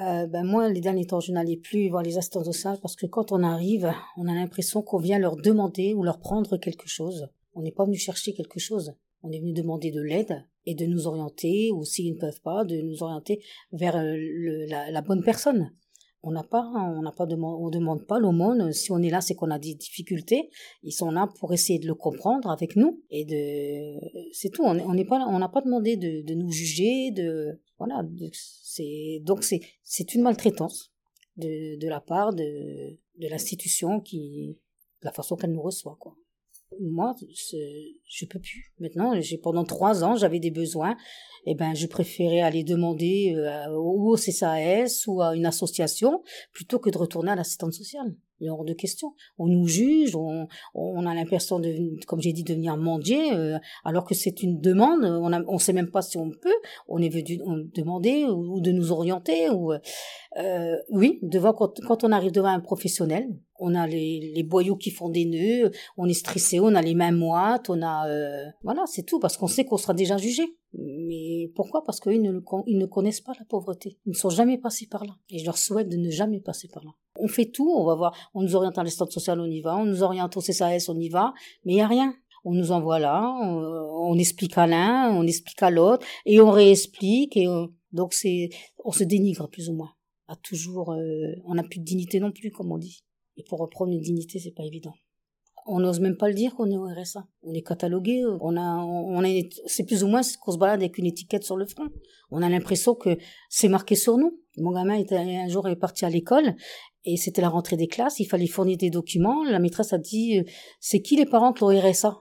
Euh, 0.00 0.26
ben 0.26 0.44
moi, 0.44 0.68
les 0.68 0.80
derniers 0.80 1.06
temps, 1.06 1.20
je 1.20 1.32
n'allais 1.32 1.56
plus 1.56 1.88
voir 1.88 2.02
les 2.02 2.18
assistants 2.18 2.44
sociaux 2.44 2.76
parce 2.82 2.96
que 2.96 3.06
quand 3.06 3.32
on 3.32 3.42
arrive, 3.42 3.90
on 4.16 4.28
a 4.28 4.34
l'impression 4.34 4.82
qu'on 4.82 4.98
vient 4.98 5.18
leur 5.18 5.36
demander 5.36 5.94
ou 5.94 6.02
leur 6.02 6.18
prendre 6.18 6.58
quelque 6.58 6.86
chose. 6.86 7.28
On 7.54 7.62
n'est 7.62 7.72
pas 7.72 7.86
venu 7.86 7.96
chercher 7.96 8.34
quelque 8.34 8.58
chose. 8.58 8.94
On 9.26 9.32
est 9.32 9.40
venu 9.40 9.52
demander 9.52 9.90
de 9.90 10.00
l'aide 10.00 10.44
et 10.66 10.76
de 10.76 10.86
nous 10.86 11.08
orienter, 11.08 11.72
ou 11.72 11.84
s'ils 11.84 12.14
ne 12.14 12.18
peuvent 12.18 12.40
pas, 12.42 12.64
de 12.64 12.76
nous 12.76 13.02
orienter 13.02 13.42
vers 13.72 13.96
euh, 13.96 14.66
la, 14.68 15.02
bonne 15.02 15.24
personne. 15.24 15.72
On 16.22 16.30
n'a 16.30 16.44
pas, 16.44 16.62
on 16.62 17.02
n'a 17.02 17.10
pas 17.10 17.26
on 17.26 17.68
demande 17.70 18.06
pas 18.06 18.20
l'aumône. 18.20 18.72
Si 18.72 18.92
on 18.92 18.98
est 18.98 19.10
là, 19.10 19.20
c'est 19.20 19.34
qu'on 19.34 19.50
a 19.50 19.58
des 19.58 19.74
difficultés. 19.74 20.50
Ils 20.84 20.92
sont 20.92 21.10
là 21.10 21.28
pour 21.40 21.52
essayer 21.52 21.80
de 21.80 21.88
le 21.88 21.94
comprendre 21.94 22.50
avec 22.50 22.76
nous 22.76 23.02
et 23.10 23.24
de, 23.24 23.98
c'est 24.32 24.50
tout. 24.50 24.62
On 24.62 24.94
n'est 24.94 25.04
pas, 25.04 25.24
on 25.26 25.38
n'a 25.40 25.48
pas 25.48 25.60
demandé 25.60 25.96
de, 25.96 26.34
nous 26.34 26.52
juger, 26.52 27.10
de, 27.10 27.60
voilà. 27.78 28.04
C'est 28.32 29.20
donc 29.22 29.42
c'est, 29.42 29.60
c'est 29.82 30.14
une 30.14 30.22
maltraitance 30.22 30.92
de, 31.36 31.78
de 31.80 31.88
la 31.88 32.00
part 32.00 32.32
de, 32.32 32.96
de 33.18 33.28
l'institution 33.28 34.00
qui, 34.00 34.58
la 35.02 35.12
façon 35.12 35.36
qu'elle 35.36 35.52
nous 35.52 35.62
reçoit, 35.62 35.96
quoi 35.98 36.16
moi, 36.80 37.14
je 37.20 38.26
peux 38.26 38.40
plus. 38.40 38.72
Maintenant, 38.78 39.12
j'ai 39.20 39.38
pendant 39.38 39.64
trois 39.64 40.04
ans, 40.04 40.16
j'avais 40.16 40.40
des 40.40 40.50
besoins. 40.50 40.96
Eh 41.46 41.54
ben, 41.54 41.74
je 41.74 41.86
préférais 41.86 42.40
aller 42.40 42.64
demander 42.64 43.34
euh, 43.36 43.70
au 43.70 44.16
CSAS 44.16 45.04
ou 45.06 45.22
à 45.22 45.36
une 45.36 45.46
association 45.46 46.22
plutôt 46.52 46.78
que 46.78 46.90
de 46.90 46.98
retourner 46.98 47.30
à 47.30 47.36
l'assistante 47.36 47.72
sociale. 47.72 48.16
Il 48.40 48.48
est 48.48 48.50
hors 48.50 48.64
de 48.64 48.74
question. 48.74 49.14
On 49.38 49.46
nous 49.46 49.66
juge, 49.66 50.14
on, 50.14 50.48
on 50.74 51.06
a 51.06 51.14
l'impression 51.14 51.58
de, 51.58 51.72
comme 52.06 52.20
j'ai 52.20 52.32
dit, 52.32 52.42
de 52.42 52.52
venir 52.52 52.76
mendier, 52.76 53.32
euh, 53.32 53.58
alors 53.84 54.04
que 54.04 54.14
c'est 54.14 54.42
une 54.42 54.60
demande. 54.60 55.04
On 55.04 55.30
ne 55.30 55.38
on 55.46 55.58
sait 55.58 55.72
même 55.72 55.90
pas 55.90 56.02
si 56.02 56.18
on 56.18 56.30
peut. 56.30 56.56
On 56.88 57.00
est 57.00 57.08
venu 57.08 57.38
demander 57.74 58.24
ou, 58.24 58.60
de 58.60 58.72
nous 58.72 58.92
orienter. 58.92 59.48
Ou, 59.48 59.72
euh, 59.72 60.76
oui, 60.90 61.20
devant 61.22 61.54
quand, 61.54 61.80
quand 61.86 62.04
on 62.04 62.12
arrive 62.12 62.32
devant 62.32 62.48
un 62.48 62.60
professionnel, 62.60 63.28
on 63.58 63.74
a 63.74 63.86
les, 63.86 64.32
les, 64.34 64.42
boyaux 64.42 64.76
qui 64.76 64.90
font 64.90 65.08
des 65.08 65.24
nœuds, 65.24 65.70
on 65.96 66.06
est 66.06 66.14
stressé, 66.14 66.60
on 66.60 66.74
a 66.74 66.82
les 66.82 66.94
mains 66.94 67.12
moites, 67.12 67.70
on 67.70 67.82
a 67.82 68.08
euh, 68.08 68.44
voilà, 68.62 68.84
c'est 68.86 69.04
tout 69.04 69.18
parce 69.18 69.36
qu'on 69.36 69.46
sait 69.46 69.64
qu'on 69.64 69.76
sera 69.76 69.94
déjà 69.94 70.16
jugé. 70.16 70.44
Mais 70.78 71.50
pourquoi? 71.54 71.82
Parce 71.84 72.00
qu'ils 72.00 72.20
ne, 72.20 72.40
ils 72.66 72.78
ne 72.78 72.86
connaissent 72.86 73.20
pas 73.20 73.32
la 73.38 73.44
pauvreté. 73.46 73.98
Ils 74.04 74.10
ne 74.10 74.14
sont 74.14 74.30
jamais 74.30 74.58
passés 74.58 74.86
par 74.86 75.04
là. 75.04 75.14
Et 75.30 75.38
je 75.38 75.44
leur 75.44 75.56
souhaite 75.56 75.88
de 75.88 75.96
ne 75.96 76.10
jamais 76.10 76.40
passer 76.40 76.68
par 76.68 76.84
là. 76.84 76.90
On 77.18 77.28
fait 77.28 77.46
tout, 77.46 77.70
on 77.70 77.84
va 77.84 77.94
voir, 77.94 78.30
on 78.34 78.42
nous 78.42 78.56
oriente 78.56 78.76
à 78.76 78.84
l'instant 78.84 79.06
social, 79.06 79.40
on 79.40 79.46
y 79.46 79.62
va, 79.62 79.76
on 79.76 79.86
nous 79.86 80.02
oriente 80.02 80.36
au 80.36 80.40
CSAS, 80.40 80.86
on 80.88 80.98
y 80.98 81.08
va, 81.08 81.32
mais 81.64 81.74
il 81.74 81.76
y 81.76 81.80
a 81.80 81.86
rien. 81.86 82.14
On 82.44 82.52
nous 82.52 82.70
envoie 82.70 83.00
là, 83.00 83.36
on, 83.42 84.16
explique 84.18 84.56
à 84.56 84.68
l'un, 84.68 85.10
on 85.12 85.26
explique 85.26 85.60
à 85.64 85.70
l'autre, 85.70 86.06
et 86.24 86.40
on 86.40 86.52
réexplique, 86.52 87.36
et 87.36 87.48
donc 87.90 88.14
c'est, 88.14 88.50
on 88.84 88.92
se 88.92 89.02
dénigre 89.02 89.48
plus 89.48 89.68
ou 89.68 89.72
moins. 89.72 89.90
À 90.28 90.36
toujours, 90.36 90.92
euh, 90.92 91.34
on 91.44 91.54
n'a 91.54 91.64
plus 91.64 91.80
de 91.80 91.84
dignité 91.84 92.20
non 92.20 92.30
plus, 92.30 92.52
comme 92.52 92.70
on 92.70 92.78
dit. 92.78 93.02
Et 93.36 93.44
pour 93.44 93.58
reprendre 93.58 93.92
une 93.92 94.00
dignité, 94.00 94.38
c'est 94.38 94.54
pas 94.54 94.64
évident. 94.64 94.94
On 95.68 95.80
n'ose 95.80 95.98
même 95.98 96.16
pas 96.16 96.28
le 96.28 96.34
dire 96.34 96.54
qu'on 96.54 96.70
est 96.70 96.76
au 96.76 96.84
RSA. 96.84 97.26
On 97.42 97.52
est 97.52 97.62
catalogué, 97.62 98.24
on 98.40 98.56
a, 98.56 98.76
on 98.76 99.22
est, 99.24 99.48
c'est 99.66 99.84
plus 99.84 100.04
ou 100.04 100.06
moins 100.06 100.20
qu'on 100.40 100.52
se 100.52 100.58
balade 100.58 100.80
avec 100.80 100.96
une 100.96 101.06
étiquette 101.06 101.42
sur 101.42 101.56
le 101.56 101.66
front. 101.66 101.88
On 102.30 102.40
a 102.40 102.48
l'impression 102.48 102.94
que 102.94 103.18
c'est 103.48 103.68
marqué 103.68 103.96
sur 103.96 104.16
nous. 104.16 104.40
Mon 104.58 104.70
gamin 104.72 104.94
était 104.94 105.16
un 105.16 105.48
jour 105.48 105.68
est 105.68 105.76
parti 105.76 106.04
à 106.04 106.10
l'école 106.10 106.54
et 107.04 107.16
c'était 107.16 107.42
la 107.42 107.48
rentrée 107.48 107.76
des 107.76 107.88
classes. 107.88 108.20
Il 108.20 108.26
fallait 108.26 108.46
fournir 108.46 108.76
des 108.76 108.90
documents. 108.90 109.42
La 109.44 109.58
maîtresse 109.58 109.92
a 109.92 109.98
dit, 109.98 110.38
euh, 110.38 110.44
c'est 110.80 111.00
qui 111.00 111.16
les 111.16 111.26
parents 111.26 111.52
qui 111.52 111.64
ont 111.64 111.68
RSA? 111.68 112.16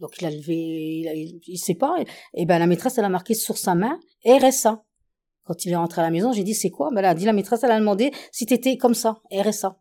Donc 0.00 0.20
il 0.20 0.26
a 0.26 0.30
levé, 0.30 1.40
il, 1.46 1.58
sait 1.58 1.74
pas. 1.74 1.96
Et 2.34 2.44
ben 2.44 2.58
la 2.58 2.66
maîtresse 2.66 2.98
elle 2.98 3.04
a 3.04 3.08
marqué 3.08 3.34
sur 3.34 3.56
sa 3.56 3.74
main 3.74 3.98
RSA. 4.26 4.84
Quand 5.44 5.64
il 5.64 5.72
est 5.72 5.76
rentré 5.76 6.02
à 6.02 6.04
la 6.04 6.10
maison, 6.10 6.32
j'ai 6.32 6.44
dit 6.44 6.54
c'est 6.54 6.70
quoi? 6.70 6.90
Ben 6.90 6.98
elle 6.98 7.06
a 7.06 7.14
dit 7.14 7.24
la 7.24 7.32
maîtresse 7.32 7.64
elle 7.64 7.70
a 7.70 7.78
demandé 7.78 8.10
si 8.30 8.46
t'étais 8.46 8.76
comme 8.76 8.94
ça 8.94 9.22
RSA 9.32 9.80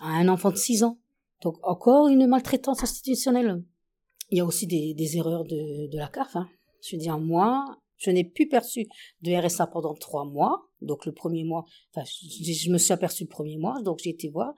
à 0.00 0.08
un 0.08 0.28
enfant 0.28 0.50
de 0.50 0.56
6 0.56 0.84
ans. 0.84 0.98
Donc 1.42 1.56
encore 1.62 2.08
une 2.08 2.26
maltraitance 2.26 2.82
institutionnelle. 2.82 3.62
Il 4.30 4.38
y 4.38 4.40
a 4.40 4.44
aussi 4.44 4.66
des, 4.66 5.16
erreurs 5.16 5.44
de, 5.44 5.96
la 5.96 6.08
CAF. 6.08 6.36
Hein. 6.36 6.48
Je 6.82 6.96
veux 6.96 7.00
dire, 7.00 7.18
moi, 7.18 7.64
je 7.96 8.10
n'ai 8.10 8.24
plus 8.24 8.48
perçu 8.48 8.86
de 9.22 9.32
RSA 9.32 9.68
pendant 9.68 9.94
trois 9.94 10.24
mois. 10.24 10.68
Donc 10.80 11.06
le 11.06 11.12
premier 11.12 11.44
mois, 11.44 11.64
enfin, 11.92 12.04
je, 12.06 12.70
me 12.70 12.78
suis 12.78 12.92
aperçu 12.92 13.24
le 13.24 13.28
premier 13.28 13.56
mois, 13.56 13.80
donc 13.82 14.00
j'ai 14.02 14.10
été 14.10 14.28
voir. 14.28 14.54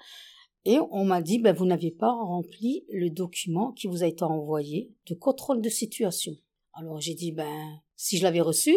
Et 0.64 0.78
on 0.90 1.04
m'a 1.04 1.23
dit, 1.23 1.38
ben, 1.38 1.54
vous 1.54 1.64
n'avez 1.64 1.90
pas 1.90 2.12
rempli 2.12 2.85
le 2.90 3.09
document 3.09 3.73
qui 3.73 3.87
vous 3.87 4.02
a 4.02 4.06
été 4.06 4.25
envoyé 4.25 4.92
de 5.09 5.14
contrôle 5.14 5.62
de 5.62 5.70
situation. 5.70 6.32
Alors 6.75 7.00
j'ai 7.00 7.14
dit, 7.14 7.32
ben, 7.32 7.80
si 7.97 8.18
je 8.18 8.23
l'avais 8.23 8.42
reçu, 8.42 8.76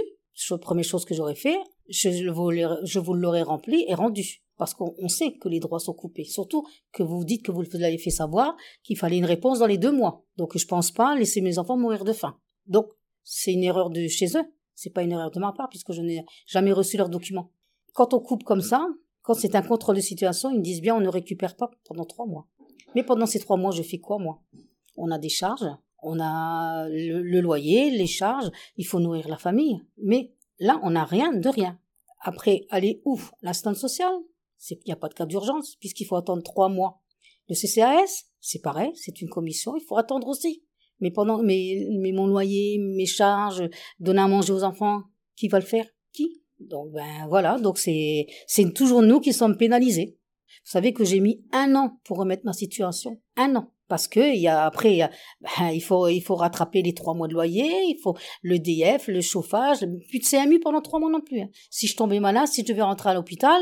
la 0.50 0.58
première 0.58 0.86
chose 0.86 1.06
que 1.06 1.14
j'aurais 1.14 1.36
fait, 1.36 1.58
je 1.90 2.10
je 2.10 3.00
vous 3.00 3.14
l'aurais 3.14 3.44
rempli 3.44 3.86
et 3.88 3.94
rendu. 3.94 4.44
Parce 4.58 4.74
qu'on 4.74 5.08
sait 5.08 5.34
que 5.34 5.50
les 5.50 5.60
droits 5.60 5.80
sont 5.80 5.94
coupés. 5.94 6.26
Surtout 6.26 6.66
que 6.92 7.04
vous 7.04 7.26
dites 7.26 7.44
que 7.44 7.52
vous 7.52 7.64
l'avez 7.74 7.98
fait 7.98 8.12
savoir 8.12 8.56
qu'il 8.84 8.98
fallait 8.98 9.18
une 9.18 9.26
réponse 9.26 9.60
dans 9.60 9.66
les 9.66 9.78
deux 9.78 9.92
mois. 9.92 10.24
Donc 10.38 10.58
je 10.58 10.66
pense 10.66 10.92
pas 10.92 11.16
laisser 11.16 11.42
mes 11.42 11.58
enfants 11.58 11.78
mourir 11.78 12.04
de 12.06 12.14
faim. 12.14 12.38
Donc 12.68 12.88
c'est 13.24 13.54
une 13.54 13.64
erreur 13.64 13.90
de 13.90 14.08
chez 14.08 14.38
eux. 14.38 14.46
C'est 14.76 14.92
pas 14.92 15.04
une 15.04 15.12
erreur 15.12 15.32
de 15.32 15.40
ma 15.40 15.54
part 15.54 15.70
puisque 15.70 15.92
je 15.92 16.02
n'ai 16.02 16.24
jamais 16.46 16.72
reçu 16.72 16.98
leurs 16.98 17.10
documents. 17.10 17.52
Quand 17.94 18.14
on 18.14 18.20
coupe 18.20 18.44
comme 18.44 18.62
ça, 18.62 18.88
quand 19.22 19.34
c'est 19.34 19.56
un 19.56 19.62
contrôle 19.62 19.96
de 19.96 20.02
situation, 20.02 20.52
ils 20.52 20.60
me 20.60 20.64
disent 20.64 20.82
bien 20.82 20.96
on 20.96 21.02
ne 21.02 21.10
récupère 21.10 21.56
pas 21.56 21.72
pendant 21.86 22.06
trois 22.06 22.26
mois. 22.26 22.48
Mais 22.96 23.04
pendant 23.04 23.26
ces 23.26 23.40
trois 23.40 23.58
mois, 23.58 23.72
je 23.72 23.82
fais 23.82 24.00
quoi 24.00 24.20
moi? 24.20 24.42
On 24.98 25.10
a 25.10 25.18
des 25.18 25.30
charges, 25.30 25.66
on 26.04 26.20
a 26.20 26.88
le, 26.90 27.42
loyer, 27.42 27.90
les 27.90 28.08
charges, 28.08 28.52
il 28.78 28.86
faut 28.86 29.00
nourrir 29.00 29.28
la 29.28 29.38
famille. 29.38 29.82
Mais 29.98 30.34
là, 30.60 30.80
on 30.84 30.92
n'a 30.92 31.06
rien 31.06 31.34
de 31.34 31.50
rien. 31.50 31.80
Après, 32.20 32.66
aller 32.70 33.02
où? 33.06 33.20
L'instant 33.42 33.74
social 33.74 34.12
Il 34.70 34.78
n'y 34.86 34.94
a 34.94 34.98
pas 34.98 35.10
de 35.10 35.14
cas 35.14 35.26
d'urgence, 35.26 35.76
puisqu'il 35.80 36.06
faut 36.06 36.16
attendre 36.16 36.44
trois 36.44 36.70
mois. 36.70 37.02
Le 37.50 37.56
CCAS, 37.56 38.26
c'est 38.40 38.62
pareil, 38.62 38.92
c'est 38.96 39.22
une 39.22 39.30
commission, 39.30 39.76
il 39.76 39.84
faut 39.84 39.98
attendre 39.98 40.28
aussi. 40.28 40.64
Mais 41.00 41.12
pendant, 41.12 41.42
mais, 41.44 41.88
mais 42.00 42.12
mon 42.12 42.28
loyer, 42.28 42.78
mes 42.80 43.06
charges, 43.06 43.64
donner 44.00 44.22
à 44.22 44.28
manger 44.28 44.54
aux 44.54 44.64
enfants, 44.64 45.02
qui 45.36 45.48
va 45.48 45.60
le 45.60 45.66
faire? 45.66 45.86
Qui? 46.14 46.42
Donc 46.60 46.92
ben 46.92 47.28
voilà, 47.28 47.60
donc 47.60 47.78
c'est 47.78 48.28
toujours 48.74 49.02
nous 49.02 49.20
qui 49.20 49.34
sommes 49.34 49.58
pénalisés. 49.58 50.18
Vous 50.66 50.72
savez 50.72 50.94
que 50.94 51.04
j'ai 51.04 51.20
mis 51.20 51.44
un 51.52 51.76
an 51.76 51.98
pour 52.06 52.18
remettre 52.18 52.46
ma 52.46 52.54
situation, 52.54 53.20
un 53.36 53.56
an, 53.56 53.74
parce 53.90 54.08
que 54.08 54.34
il 54.34 54.40
y 54.40 54.48
a 54.48 54.66
après 54.66 55.10
ben, 55.42 55.80
faut 55.82 56.08
il 56.08 56.22
faut 56.22 56.36
rattraper 56.36 56.82
les 56.82 56.94
trois 56.94 57.16
mois 57.16 57.28
de 57.28 57.34
loyer, 57.34 57.70
il 57.88 58.00
faut 58.02 58.16
le 58.42 58.60
DF, 58.60 59.08
le 59.08 59.20
chauffage, 59.20 59.80
plus 60.10 60.20
de 60.20 60.26
CMU 60.26 60.60
pendant 60.60 60.82
trois 60.82 61.00
mois 61.00 61.10
non 61.10 61.22
plus. 61.22 61.42
Hein. 61.42 61.50
Si 61.70 61.88
je 61.88 61.98
tombais 61.98 62.20
malade, 62.20 62.48
si 62.48 62.62
je 62.62 62.68
devais 62.68 62.84
rentrer 62.84 63.10
à 63.10 63.14
l'hôpital, 63.14 63.62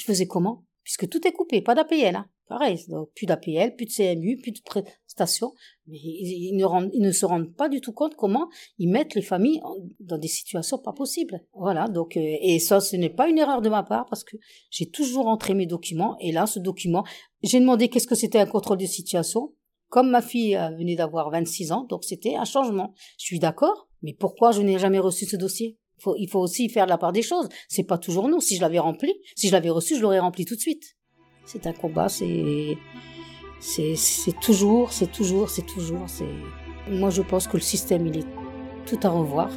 je 0.00 0.04
faisais 0.04 0.26
comment? 0.26 0.64
Puisque 0.82 1.08
tout 1.08 1.26
est 1.26 1.32
coupé, 1.32 1.60
pas 1.60 1.74
d'APL. 1.74 2.16
Hein. 2.16 2.26
Pareil, 2.48 2.84
donc 2.88 3.10
plus 3.14 3.26
d'APL, 3.26 3.76
plus 3.76 3.86
de 3.86 3.92
CMU, 3.92 4.36
plus 4.38 4.50
de 4.50 4.60
prestations. 4.64 5.52
Mais 5.86 5.98
ils, 6.02 6.56
ne 6.56 7.12
se 7.12 7.24
rendent 7.24 7.54
pas 7.54 7.68
du 7.68 7.80
tout 7.80 7.92
compte 7.92 8.16
comment 8.16 8.48
ils 8.78 8.90
mettent 8.90 9.14
les 9.14 9.22
familles 9.22 9.60
dans 10.00 10.18
des 10.18 10.26
situations 10.26 10.78
pas 10.78 10.92
possibles. 10.92 11.44
Voilà, 11.54 11.86
donc 11.86 12.16
euh, 12.16 12.36
et 12.40 12.58
ça, 12.58 12.80
ce 12.80 12.96
n'est 12.96 13.08
pas 13.08 13.28
une 13.28 13.38
erreur 13.38 13.62
de 13.62 13.68
ma 13.68 13.84
part 13.84 14.06
parce 14.06 14.24
que 14.24 14.36
j'ai 14.70 14.90
toujours 14.90 15.28
entré 15.28 15.54
mes 15.54 15.66
documents 15.66 16.16
et 16.18 16.32
là, 16.32 16.46
ce 16.46 16.58
document, 16.58 17.04
j'ai 17.44 17.60
demandé 17.60 17.88
qu'est-ce 17.88 18.08
que 18.08 18.16
c'était 18.16 18.40
un 18.40 18.46
contrôle 18.46 18.78
de 18.78 18.86
situation. 18.86 19.54
Comme 19.88 20.10
ma 20.10 20.22
fille 20.22 20.56
euh, 20.56 20.70
venait 20.76 20.96
d'avoir 20.96 21.30
26 21.30 21.70
ans, 21.70 21.84
donc 21.84 22.02
c'était 22.02 22.34
un 22.34 22.44
changement. 22.44 22.94
Je 23.16 23.26
suis 23.26 23.38
d'accord, 23.38 23.88
mais 24.02 24.12
pourquoi 24.12 24.50
je 24.50 24.62
n'ai 24.62 24.78
jamais 24.78 24.98
reçu 24.98 25.24
ce 25.24 25.36
dossier? 25.36 25.78
Il 26.18 26.28
faut 26.28 26.40
aussi 26.40 26.68
faire 26.68 26.86
la 26.86 26.98
part 26.98 27.12
des 27.12 27.22
choses. 27.22 27.48
C'est 27.68 27.84
pas 27.84 27.98
toujours 27.98 28.28
nous. 28.28 28.40
Si 28.40 28.56
je 28.56 28.60
l'avais 28.60 28.78
rempli, 28.78 29.14
si 29.36 29.48
je 29.48 29.52
l'avais 29.52 29.70
reçu, 29.70 29.96
je 29.96 30.02
l'aurais 30.02 30.20
rempli 30.20 30.44
tout 30.44 30.56
de 30.56 30.60
suite. 30.60 30.96
C'est 31.44 31.66
un 31.66 31.72
combat, 31.72 32.08
c'est 32.08 32.76
c'est 33.60 34.40
toujours, 34.40 34.92
c'est 34.92 35.12
toujours, 35.12 35.50
c'est 35.50 35.66
toujours. 35.66 36.04
C'est 36.06 36.24
moi 36.88 37.10
je 37.10 37.22
pense 37.22 37.46
que 37.46 37.56
le 37.56 37.62
système 37.62 38.06
il 38.06 38.18
est 38.18 38.26
tout 38.86 38.98
à 39.02 39.08
revoir, 39.08 39.50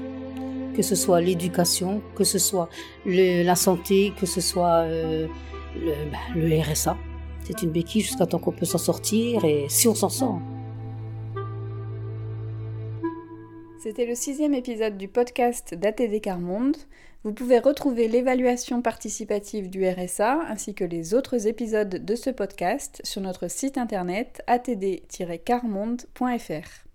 que 0.75 0.81
ce 0.81 0.95
soit 0.95 1.21
l'éducation, 1.21 2.01
que 2.15 2.23
ce 2.23 2.39
soit 2.39 2.69
la 3.05 3.55
santé, 3.55 4.13
que 4.19 4.25
ce 4.25 4.41
soit 4.41 4.83
euh, 4.83 5.27
le, 5.75 6.11
bah, 6.11 6.17
le 6.35 6.59
RSA. 6.61 6.97
C'est 7.45 7.61
une 7.61 7.71
béquille 7.71 8.01
jusqu'à 8.01 8.25
temps 8.25 8.39
qu'on 8.39 8.51
peut 8.51 8.65
s'en 8.65 8.77
sortir 8.77 9.43
et 9.43 9.65
si 9.69 9.87
on 9.87 9.95
s'en 9.95 10.09
sort. 10.09 10.39
C'était 13.83 14.05
le 14.05 14.15
sixième 14.15 14.53
épisode 14.53 14.97
du 14.97 15.09
podcast 15.09 15.73
d'ATD 15.73 16.21
Carmonde. 16.21 16.77
Vous 17.25 17.33
pouvez 17.33 17.59
retrouver 17.59 18.07
l'évaluation 18.07 18.81
participative 18.81 19.69
du 19.69 19.85
RSA 19.85 20.39
ainsi 20.47 20.73
que 20.73 20.85
les 20.85 21.13
autres 21.13 21.47
épisodes 21.47 21.89
de 21.89 22.15
ce 22.15 22.29
podcast 22.29 23.01
sur 23.03 23.21
notre 23.21 23.49
site 23.49 23.77
internet 23.77 24.41
atd-carmonde.fr. 24.47 26.92